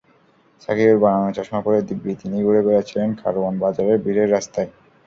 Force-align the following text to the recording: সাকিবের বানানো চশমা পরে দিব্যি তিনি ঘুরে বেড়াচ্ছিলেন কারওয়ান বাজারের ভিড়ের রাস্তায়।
সাকিবের 0.61 0.97
বানানো 1.03 1.29
চশমা 1.37 1.59
পরে 1.65 1.79
দিব্যি 1.81 2.11
তিনি 2.21 2.37
ঘুরে 2.45 2.61
বেড়াচ্ছিলেন 2.65 3.09
কারওয়ান 3.21 3.55
বাজারের 3.63 3.97
ভিড়ের 4.05 4.29
রাস্তায়। 4.31 4.69